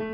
[0.00, 0.04] E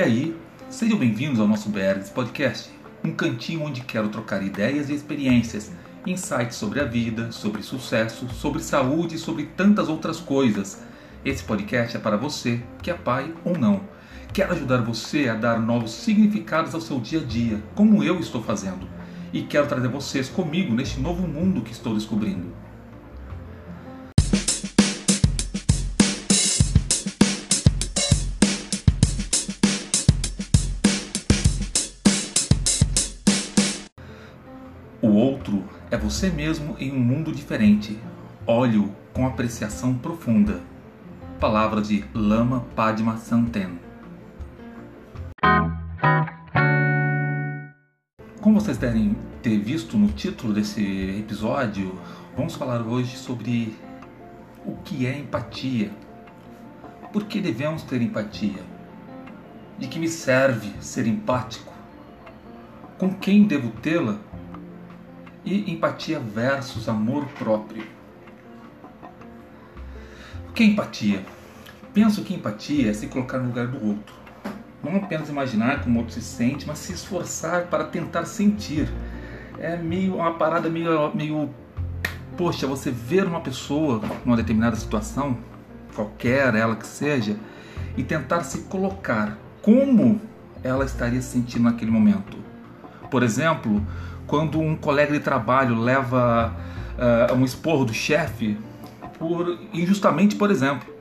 [0.00, 0.36] aí,
[0.68, 2.72] sejam bem-vindos ao nosso BRGS Podcast,
[3.04, 5.70] um cantinho onde quero trocar ideias e experiências,
[6.04, 10.82] insights sobre a vida, sobre sucesso, sobre saúde e sobre tantas outras coisas.
[11.24, 13.82] Esse podcast é para você que é pai ou não.
[14.32, 18.42] Quero ajudar você a dar novos significados ao seu dia a dia, como eu estou
[18.42, 18.88] fazendo.
[19.32, 22.65] E quero trazer vocês comigo neste novo mundo que estou descobrindo.
[36.06, 37.98] Você mesmo em um mundo diferente.
[38.46, 40.60] Olhe-o com apreciação profunda.
[41.40, 43.80] Palavra de Lama Padma Santen.
[48.40, 50.80] Como vocês devem ter visto no título desse
[51.18, 51.98] episódio,
[52.36, 53.74] vamos falar hoje sobre
[54.64, 55.90] o que é empatia.
[57.12, 58.62] Por que devemos ter empatia?
[59.76, 61.74] De que me serve ser empático?
[62.96, 64.20] Com quem devo tê-la?
[65.46, 67.84] E empatia versus amor próprio.
[70.48, 71.24] O que é empatia?
[71.94, 74.14] Penso que empatia é se colocar no lugar do outro.
[74.82, 78.92] Não apenas imaginar como o outro se sente, mas se esforçar para tentar sentir.
[79.58, 81.48] É meio uma parada meio, meio
[82.36, 85.38] poxa, você ver uma pessoa numa determinada situação,
[85.94, 87.36] qualquer ela que seja,
[87.96, 90.20] e tentar se colocar como
[90.62, 92.36] ela estaria se sentindo naquele momento.
[93.10, 93.82] Por exemplo,
[94.26, 96.54] quando um colega de trabalho leva
[97.30, 98.56] uh, um esporro do chefe
[99.18, 100.94] por injustamente, por exemplo.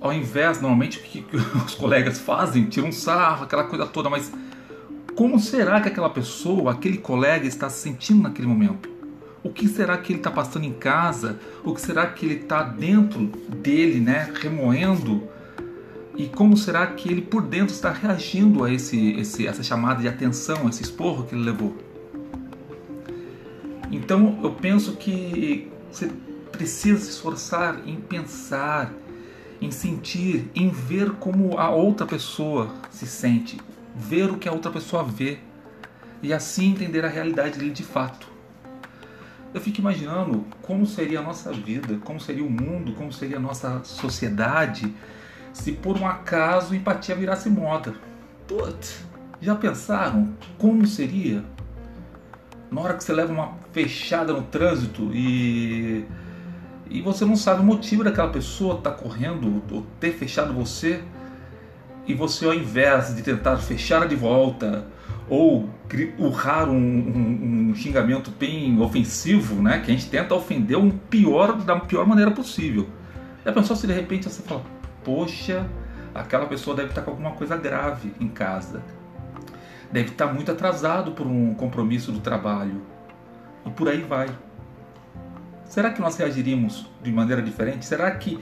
[0.00, 1.24] Ao invés, normalmente, o que,
[1.66, 4.32] os colegas fazem, tiram um sarro, aquela coisa toda, mas
[5.16, 8.88] como será que aquela pessoa, aquele colega está se sentindo naquele momento?
[9.42, 11.38] O que será que ele está passando em casa?
[11.64, 15.28] O que será que ele está dentro dele, né, remoendo?
[16.16, 20.08] E como será que ele por dentro está reagindo a esse, esse, essa chamada de
[20.08, 21.87] atenção, esse esporro que ele levou?
[23.90, 26.10] Então eu penso que você
[26.52, 28.92] precisa se esforçar em pensar,
[29.60, 33.58] em sentir, em ver como a outra pessoa se sente,
[33.94, 35.38] ver o que a outra pessoa vê
[36.22, 38.26] e assim entender a realidade dele de fato.
[39.52, 43.40] Eu fico imaginando como seria a nossa vida, como seria o mundo, como seria a
[43.40, 44.92] nossa sociedade
[45.52, 47.94] se por um acaso empatia virasse moda.
[48.46, 49.04] Putz,
[49.40, 51.44] já pensaram como seria?
[52.70, 56.04] Na hora que você leva uma fechada no trânsito e
[56.90, 61.02] e você não sabe o motivo daquela pessoa estar tá correndo ou ter fechado você
[62.06, 64.86] e você ao invés de tentar fechar de volta
[65.28, 65.68] ou
[66.18, 71.58] urrar um, um, um, xingamento bem ofensivo, né, que a gente tenta ofender um pior
[71.58, 72.88] da pior maneira possível.
[73.44, 74.62] Já pensou se de repente você fala,
[75.04, 75.66] poxa,
[76.14, 78.82] aquela pessoa deve estar com alguma coisa grave em casa
[79.90, 82.82] deve estar muito atrasado por um compromisso do trabalho.
[83.64, 84.28] E por aí vai.
[85.64, 87.84] Será que nós reagiríamos de maneira diferente?
[87.84, 88.38] Será que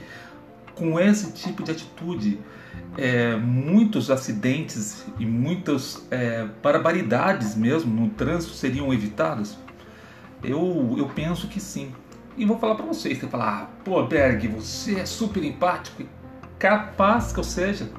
[0.75, 2.39] com esse tipo de atitude
[2.97, 9.57] é, muitos acidentes e muitas é, barbaridades mesmo no trânsito seriam evitadas?
[10.43, 11.91] Eu, eu penso que sim.
[12.37, 16.03] E vou falar para vocês, você falar, ah, pô Berg, você é super empático,
[16.59, 17.89] capaz que eu seja.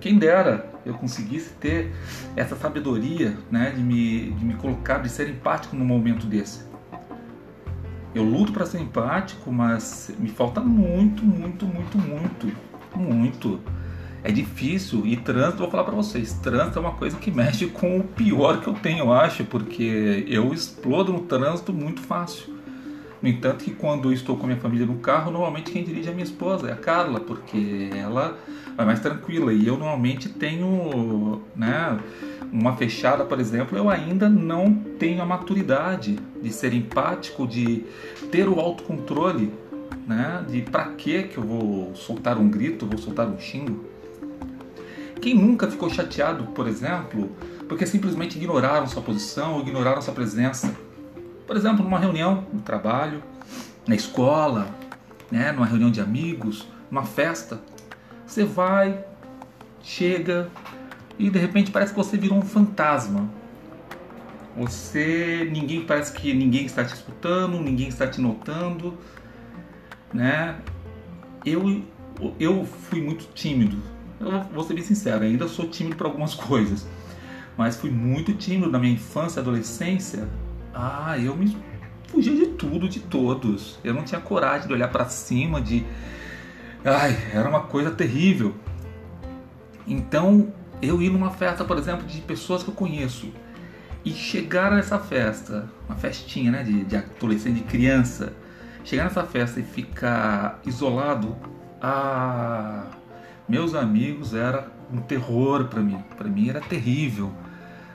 [0.00, 1.92] Quem dera eu conseguisse ter
[2.36, 6.64] essa sabedoria né, de, me, de me colocar, de ser empático num momento desse.
[8.14, 12.52] Eu luto para ser empático, mas me falta muito, muito, muito, muito,
[12.94, 13.60] muito.
[14.22, 17.98] É difícil e trânsito, vou falar para vocês, trânsito é uma coisa que mexe com
[17.98, 22.55] o pior que eu tenho, eu acho, porque eu explodo no trânsito muito fácil.
[23.22, 26.08] No entanto, que quando eu estou com a minha família no carro, normalmente quem dirige
[26.08, 28.36] é a minha esposa, é a Carla, porque ela
[28.76, 29.52] vai mais tranquila.
[29.52, 31.98] E eu normalmente tenho, né,
[32.52, 37.84] uma fechada, por exemplo, eu ainda não tenho a maturidade de ser empático, de
[38.30, 39.52] ter o autocontrole,
[40.06, 43.84] né, de para que que eu vou soltar um grito, vou soltar um xingo.
[45.20, 47.30] Quem nunca ficou chateado, por exemplo,
[47.66, 50.85] porque simplesmente ignoraram sua posição ou ignoraram sua presença?
[51.46, 53.22] Por exemplo, numa reunião no trabalho,
[53.86, 54.66] na escola,
[55.30, 57.60] né, numa reunião de amigos, numa festa,
[58.26, 59.04] você vai,
[59.82, 60.50] chega
[61.18, 63.28] e de repente parece que você virou um fantasma.
[64.56, 68.96] Você, ninguém parece que ninguém está te escutando, ninguém está te notando,
[70.12, 70.56] né?
[71.44, 71.82] Eu
[72.40, 73.76] eu fui muito tímido.
[74.18, 76.86] Eu vou ser bem sincero, ainda sou tímido para algumas coisas,
[77.56, 80.26] mas fui muito tímido na minha infância, adolescência.
[80.78, 81.56] Ah, eu me
[82.06, 83.78] fugia de tudo, de todos.
[83.82, 85.86] Eu não tinha coragem de olhar para cima, de.
[86.84, 88.54] Ai, era uma coisa terrível.
[89.86, 90.52] Então,
[90.82, 93.32] eu ir numa festa, por exemplo, de pessoas que eu conheço
[94.04, 98.34] e chegar nessa festa, uma festinha, né, de, de adolescente, de criança,
[98.84, 101.34] chegar nessa festa e ficar isolado,
[101.80, 102.84] ah,
[103.48, 106.04] meus amigos, era um terror para mim.
[106.18, 107.32] Para mim era terrível,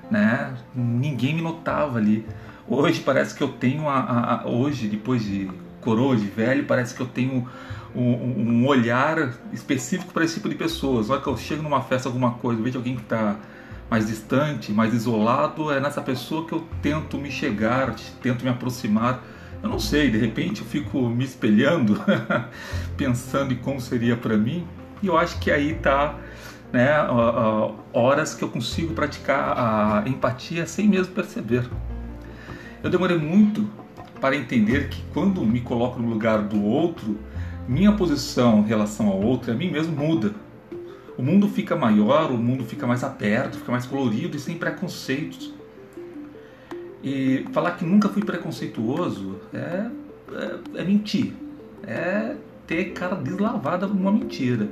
[0.10, 0.54] né?
[0.74, 2.26] Ninguém me notava ali.
[2.68, 5.50] Hoje parece que eu tenho a, a, a hoje depois de
[5.82, 7.48] coroa, de velho, parece que eu tenho
[7.96, 11.08] um, um olhar específico para esse tipo de pessoas.
[11.08, 13.38] Na hora que eu chego numa festa, alguma coisa, vejo alguém que está
[13.90, 19.22] mais distante, mais isolado, é nessa pessoa que eu tento me chegar, tento me aproximar.
[19.62, 22.00] Eu não sei, de repente eu fico me espelhando,
[22.96, 24.66] pensando em como seria para mim,
[25.04, 26.16] e eu acho que aí tá
[26.72, 26.90] né,
[27.94, 31.70] horas que eu consigo praticar a empatia sem mesmo perceber.
[32.84, 33.70] Eu demorei muito
[34.20, 37.18] para entender que quando me coloco no lugar do outro,
[37.68, 40.34] minha posição em relação ao outro, a mim mesmo muda.
[41.18, 45.54] O mundo fica maior, o mundo fica mais aberto, fica mais colorido e sem preconceitos.
[47.04, 49.86] E falar que nunca fui preconceituoso é,
[50.34, 51.34] é, é mentir.
[51.86, 52.36] É
[52.66, 54.70] ter cara deslavada numa mentira.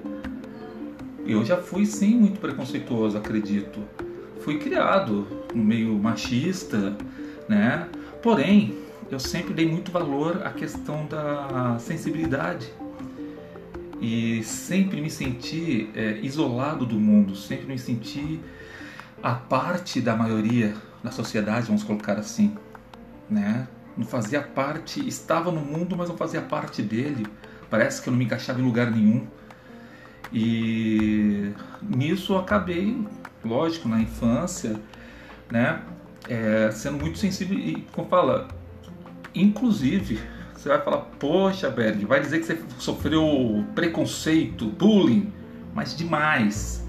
[1.25, 3.79] Eu já fui sim muito preconceituoso, acredito.
[4.39, 6.95] Fui criado no meio machista,
[7.47, 7.87] né?
[8.21, 8.77] Porém,
[9.09, 12.71] eu sempre dei muito valor à questão da sensibilidade
[14.01, 18.39] e sempre me senti é, isolado do mundo, sempre me senti
[19.21, 22.55] a parte da maioria da sociedade, vamos colocar assim,
[23.29, 23.67] né?
[23.97, 27.25] Não fazia parte, estava no mundo, mas não fazia parte dele.
[27.69, 29.27] Parece que eu não me encaixava em lugar nenhum.
[30.31, 31.51] E
[31.81, 33.05] nisso eu acabei,
[33.43, 34.79] lógico, na infância,
[35.51, 35.81] né?
[36.29, 38.47] É, sendo muito sensível e, como fala,
[39.33, 40.21] inclusive
[40.59, 45.31] você vai falar, poxa, Berg, vai dizer que você sofreu preconceito, bullying,
[45.73, 46.85] mas demais.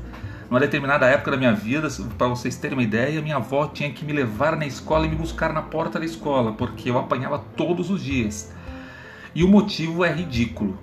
[0.51, 1.87] Numa determinada época da minha vida,
[2.19, 5.15] para vocês terem uma ideia, minha avó tinha que me levar na escola e me
[5.15, 8.53] buscar na porta da escola, porque eu apanhava todos os dias.
[9.33, 10.77] E o motivo é ridículo.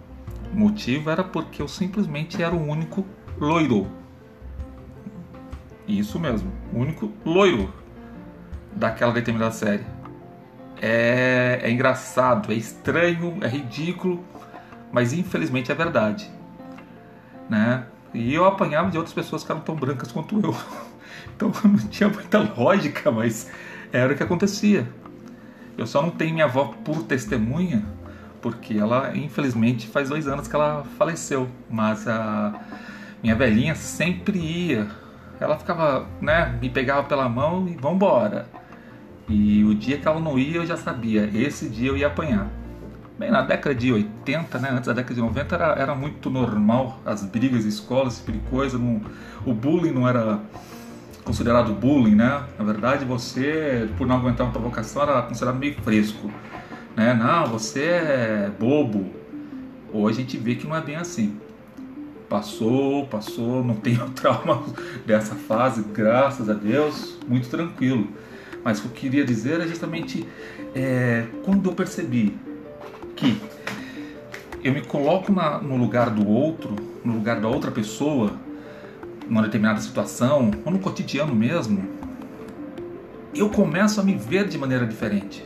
[0.54, 3.06] O motivo era porque eu simplesmente era o único
[3.38, 3.86] loiro.
[5.86, 7.74] Isso mesmo, o único loiro
[8.78, 9.84] daquela determinada série
[10.82, 14.24] é, é engraçado, é estranho, é ridículo,
[14.92, 16.30] mas infelizmente é verdade.
[17.50, 17.84] Né?
[18.14, 20.56] E eu apanhava de outras pessoas que eram tão brancas quanto eu.
[21.36, 23.52] Então não tinha muita lógica, mas
[23.92, 24.88] era o que acontecia.
[25.78, 27.86] Eu só não tenho minha avó por testemunha,
[28.42, 31.48] porque ela, infelizmente, faz dois anos que ela faleceu.
[31.70, 32.60] Mas a
[33.22, 34.88] minha velhinha sempre ia.
[35.40, 38.48] Ela ficava, né, me pegava pela mão e vambora.
[39.30, 42.50] E o dia que ela não ia, eu já sabia, esse dia eu ia apanhar.
[43.20, 47.00] Bem, na década de 80, né, antes da década de 90, era, era muito normal
[47.04, 48.78] as brigas, escolas, esse tipo de coisa.
[48.78, 49.02] Não,
[49.44, 50.40] o bullying não era
[51.24, 52.44] considerado bullying, né?
[52.58, 56.32] Na verdade, você, por não aguentar uma provocação, era considerado meio fresco.
[56.96, 57.14] Né?
[57.14, 59.12] Não, você é bobo.
[59.92, 61.40] Hoje a gente vê que não é bem assim.
[62.30, 64.64] Passou, passou, não tenho trauma
[65.06, 68.08] dessa fase, graças a Deus, muito tranquilo.
[68.68, 70.28] Mas o que eu queria dizer é justamente
[70.76, 72.38] é, quando eu percebi
[73.16, 73.42] que
[74.62, 78.34] eu me coloco na, no lugar do outro, no lugar da outra pessoa,
[79.26, 81.82] numa determinada situação, ou no cotidiano mesmo,
[83.34, 85.46] eu começo a me ver de maneira diferente.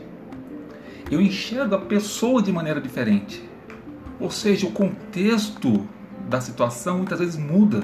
[1.11, 3.47] Eu enxergo a pessoa de maneira diferente.
[4.19, 5.87] Ou seja, o contexto
[6.27, 7.83] da situação muitas vezes muda.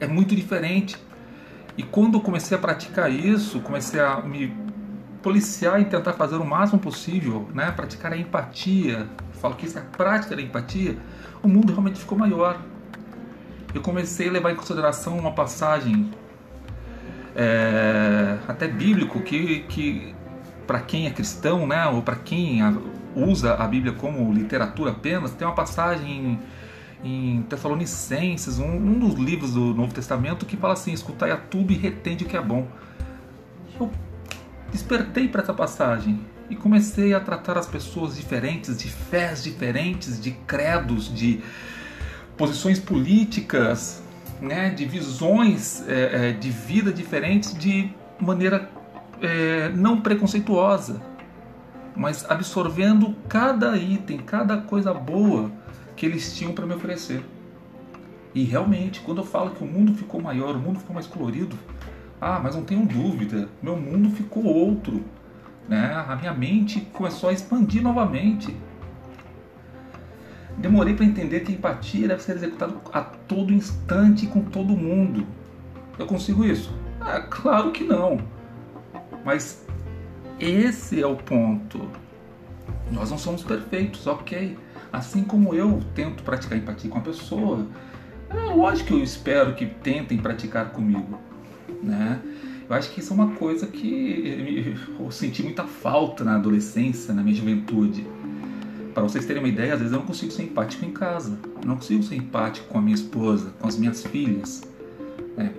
[0.00, 0.96] É muito diferente.
[1.78, 4.52] E quando comecei a praticar isso, comecei a me
[5.22, 9.06] policiar e tentar fazer o máximo possível, né, praticar a empatia,
[9.40, 10.98] falo que isso é a prática da empatia,
[11.40, 12.60] o mundo realmente ficou maior.
[13.72, 16.10] Eu comecei a levar em consideração uma passagem
[17.36, 20.14] é, até bíblico que, que
[20.66, 22.60] para quem é cristão, né, ou para quem
[23.14, 26.40] usa a Bíblia como literatura apenas, tem uma passagem em
[27.48, 31.76] Tessalonicenses, um, um, dos livros do Novo Testamento, que fala assim: escutai a tudo e
[31.76, 32.66] retende o que é bom.
[33.78, 33.90] Eu
[34.72, 40.32] despertei para essa passagem e comecei a tratar as pessoas diferentes, de fés diferentes, de
[40.32, 41.40] credos, de
[42.36, 44.02] posições políticas,
[44.40, 48.70] né, de visões é, é, de vida diferentes, de maneira
[49.20, 51.00] é, não preconceituosa,
[51.94, 55.50] mas absorvendo cada item, cada coisa boa
[55.98, 57.22] que eles tinham para me oferecer.
[58.32, 61.58] E realmente, quando eu falo que o mundo ficou maior, o mundo ficou mais colorido,
[62.20, 65.02] ah, mas não tenham dúvida, meu mundo ficou outro.
[65.68, 65.92] né?
[66.08, 68.56] A minha mente começou a expandir novamente.
[70.56, 75.26] Demorei para entender que a empatia deve ser executada a todo instante com todo mundo.
[75.98, 76.72] Eu consigo isso?
[77.00, 78.18] Ah, claro que não.
[79.24, 79.66] Mas
[80.38, 81.90] esse é o ponto.
[82.90, 84.56] Nós não somos perfeitos, ok.
[84.92, 87.66] Assim como eu tento praticar empatia com a pessoa,
[88.30, 91.18] é lógico que eu espero que tentem praticar comigo,
[91.82, 92.20] né?
[92.68, 97.22] Eu acho que isso é uma coisa que eu senti muita falta na adolescência, na
[97.22, 98.06] minha juventude.
[98.92, 101.38] Para vocês terem uma ideia, às vezes eu não consigo ser empático em casa.
[101.62, 104.62] Eu não consigo ser empático com a minha esposa, com as minhas filhas.
[105.34, 105.54] Né?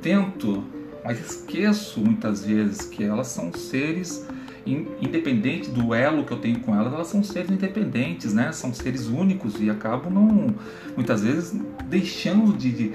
[0.00, 0.62] Tento,
[1.04, 4.24] mas esqueço muitas vezes que elas são seres
[4.66, 8.52] independente do elo que eu tenho com elas, elas são seres independentes, né?
[8.52, 10.54] São seres únicos e acabo não,
[10.96, 12.92] muitas vezes, deixando de, de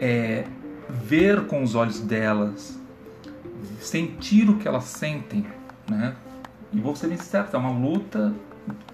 [0.00, 0.44] é,
[0.88, 2.78] ver com os olhos delas,
[3.80, 5.44] sentir o que elas sentem,
[5.88, 6.14] né?
[6.72, 8.34] E vou ser bem sincero, é uma luta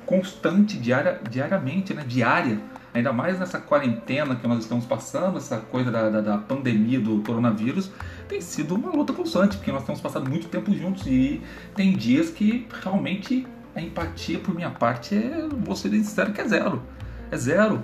[0.04, 2.04] constante, diária, diariamente, né?
[2.06, 2.60] Diária.
[2.92, 7.22] Ainda mais nessa quarentena que nós estamos passando, essa coisa da, da, da pandemia do
[7.22, 7.90] coronavírus,
[8.28, 11.40] tem sido uma luta constante, porque nós temos passado muito tempo juntos e
[11.74, 16.48] tem dias que realmente a empatia por minha parte é, vou ser sincero, que é
[16.48, 16.82] zero.
[17.30, 17.82] É zero.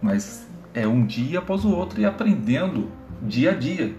[0.00, 2.90] Mas é um dia após o outro e aprendendo
[3.22, 3.94] dia a dia.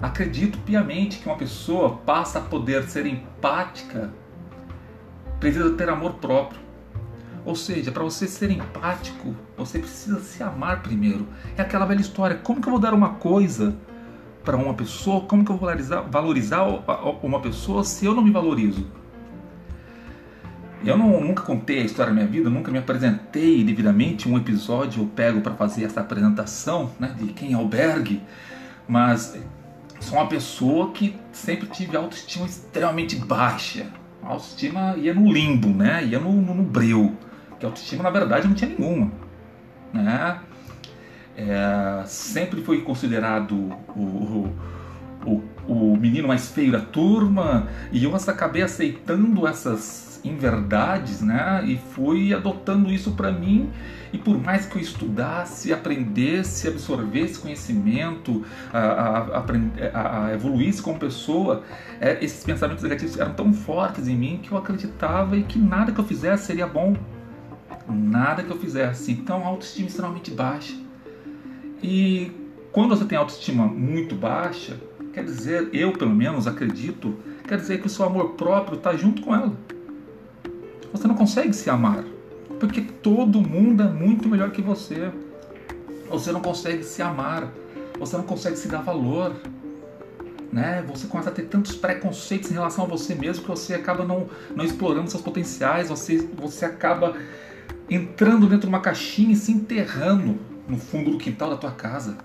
[0.00, 4.12] Acredito piamente que uma pessoa passa a poder ser empática,
[5.40, 6.63] precisa ter amor próprio.
[7.44, 11.26] Ou seja, para você ser empático, você precisa se amar primeiro.
[11.56, 13.76] É aquela velha história: como que eu vou dar uma coisa
[14.42, 15.20] para uma pessoa?
[15.22, 16.62] Como que eu vou valorizar, valorizar
[17.22, 18.86] uma pessoa se eu não me valorizo?
[20.84, 24.28] Eu não, nunca contei a história da minha vida, nunca me apresentei devidamente.
[24.28, 28.22] Um episódio eu pego para fazer essa apresentação né, de quem o Berg,
[28.86, 29.38] mas
[29.98, 33.86] sou uma pessoa que sempre tive autoestima extremamente baixa.
[34.22, 36.04] A autoestima ia no limbo, né?
[36.04, 37.16] ia no, no, no breu.
[37.58, 39.10] Que autoestima, na verdade, não tinha nenhuma.
[39.92, 40.40] Né?
[41.36, 43.54] É, sempre foi considerado
[43.96, 44.50] o,
[45.26, 51.62] o, o menino mais feio da turma e eu acabei aceitando essas inverdades, né?
[51.66, 53.70] E fui adotando isso para mim.
[54.12, 59.44] E por mais que eu estudasse, aprendesse, absorvesse conhecimento, a, a,
[59.92, 61.64] a, a evoluísse como pessoa,
[62.00, 65.92] é, esses pensamentos negativos eram tão fortes em mim que eu acreditava e que nada
[65.92, 66.96] que eu fizesse seria bom.
[67.88, 69.12] Nada que eu fizesse.
[69.12, 70.74] Então, autoestima extremamente baixa.
[71.82, 72.32] E
[72.72, 74.80] quando você tem autoestima muito baixa,
[75.12, 79.22] quer dizer, eu pelo menos acredito, quer dizer que o seu amor próprio está junto
[79.22, 79.54] com ela
[80.94, 82.04] você não consegue se amar.
[82.60, 85.10] Porque todo mundo é muito melhor que você.
[86.08, 87.52] Você não consegue se amar.
[87.98, 89.34] Você não consegue se dar valor.
[90.52, 90.84] Né?
[90.86, 94.28] Você começa a ter tantos preconceitos em relação a você mesmo que você acaba não,
[94.54, 95.88] não explorando seus potenciais.
[95.88, 97.16] Você, você acaba
[97.88, 100.38] entrando dentro de uma caixinha e se enterrando
[100.68, 102.16] no fundo do quintal da tua casa.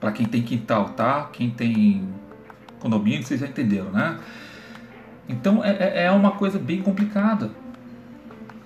[0.00, 1.28] Para quem tem quintal, tá?
[1.32, 2.08] Quem tem
[2.80, 4.18] condomínio, vocês já entenderam, né?
[5.28, 7.50] Então é, é, é uma coisa bem complicada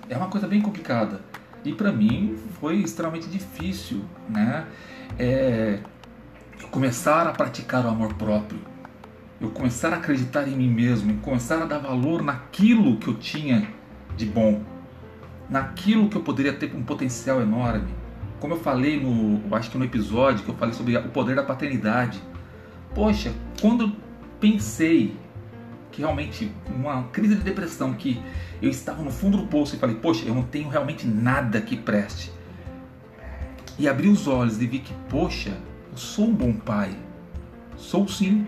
[0.09, 1.21] é uma coisa bem complicada.
[1.63, 4.65] E para mim foi extremamente difícil, né?
[5.17, 5.79] É,
[6.71, 8.59] começar a praticar o amor próprio,
[9.39, 13.67] eu começar a acreditar em mim mesmo, começar a dar valor naquilo que eu tinha
[14.17, 14.61] de bom,
[15.49, 17.87] naquilo que eu poderia ter um potencial enorme.
[18.39, 21.43] Como eu falei no, acho que no episódio que eu falei sobre o poder da
[21.43, 22.21] paternidade.
[22.93, 23.91] Poxa, quando eu
[24.39, 25.15] pensei
[25.91, 28.21] que realmente uma crise de depressão que
[28.61, 31.75] eu estava no fundo do poço e falei, poxa, eu não tenho realmente nada que
[31.75, 32.31] preste.
[33.77, 35.57] E abri os olhos e vi que, poxa,
[35.91, 36.95] eu sou um bom pai.
[37.75, 38.45] Sou sim.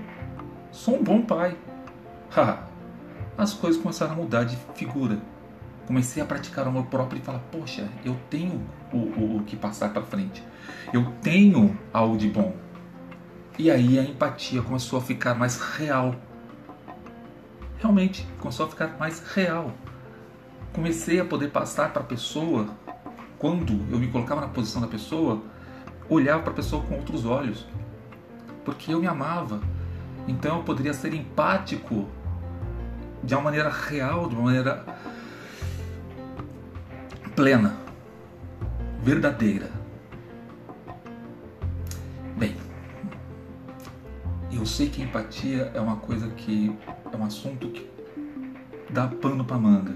[0.72, 1.58] Sou um bom pai.
[3.38, 5.20] As coisas começaram a mudar de figura.
[5.92, 9.58] Comecei a praticar o amor próprio e falar, poxa, eu tenho o, o, o que
[9.58, 10.42] passar para frente.
[10.94, 12.56] Eu tenho algo de bom.
[13.60, 16.16] E aí a empatia começou a ficar mais real
[17.82, 19.72] realmente começou a ficar mais real.
[20.72, 22.70] Comecei a poder passar para a pessoa,
[23.40, 25.42] quando eu me colocava na posição da pessoa,
[26.08, 27.66] olhar para a pessoa com outros olhos,
[28.64, 29.60] porque eu me amava.
[30.28, 32.08] Então eu poderia ser empático
[33.24, 34.86] de uma maneira real, de uma maneira
[37.36, 37.78] plena,
[39.02, 39.70] verdadeira.
[42.38, 42.56] Bem,
[44.52, 46.76] eu sei que empatia é uma coisa que
[47.12, 47.90] é um assunto que
[48.90, 49.96] dá pano para manga.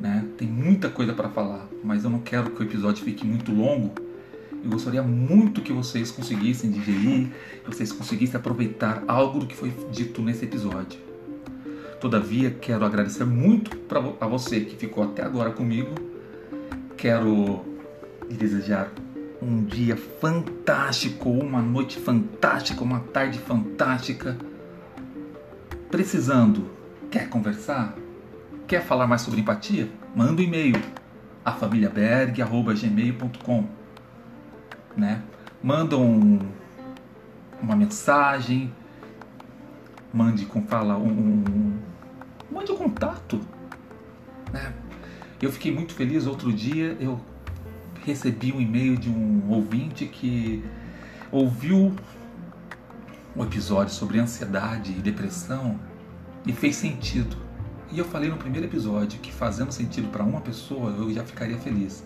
[0.00, 0.26] Né?
[0.38, 3.92] Tem muita coisa para falar, mas eu não quero que o episódio fique muito longo.
[4.64, 7.28] Eu gostaria muito que vocês conseguissem digerir,
[7.62, 10.98] que vocês conseguissem aproveitar algo do que foi dito nesse episódio.
[12.00, 16.05] Todavia, quero agradecer muito pra, a você que ficou até agora comigo.
[17.06, 17.62] Quero
[18.28, 18.90] lhe desejar
[19.40, 24.36] um dia fantástico, uma noite fantástica, uma tarde fantástica.
[25.88, 26.68] Precisando,
[27.08, 27.94] quer conversar?
[28.66, 29.88] Quer falar mais sobre empatia?
[30.16, 30.74] Manda um e-mail
[31.44, 33.68] a famíliaberg@gmail.com,
[34.96, 35.22] né?
[35.62, 36.40] Manda um,
[37.62, 38.74] uma mensagem,
[40.12, 41.78] mande com fala um, um
[42.50, 43.40] mande um contato,
[44.52, 44.74] né?
[45.40, 47.20] Eu fiquei muito feliz outro dia, eu
[48.04, 50.64] recebi um e-mail de um ouvinte que
[51.30, 51.94] ouviu
[53.36, 55.78] um episódio sobre ansiedade e depressão
[56.46, 57.36] e fez sentido.
[57.92, 61.58] E eu falei no primeiro episódio que fazendo sentido para uma pessoa eu já ficaria
[61.58, 62.02] feliz.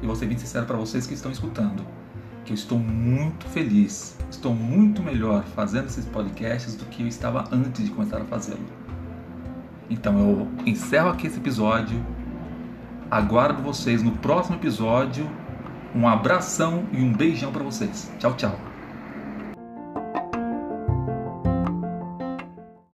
[0.00, 1.84] E vou ser bem sincero para vocês que estão escutando,
[2.44, 7.48] que eu estou muito feliz, estou muito melhor fazendo esses podcasts do que eu estava
[7.50, 8.64] antes de começar a fazê-lo.
[9.90, 12.00] Então eu encerro aqui esse episódio.
[13.10, 15.28] Aguardo vocês no próximo episódio.
[15.94, 18.10] Um abração e um beijão para vocês.
[18.18, 18.67] Tchau, tchau.